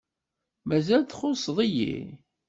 [0.67, 1.95] Mazal txuṣṣeḍ-iyi.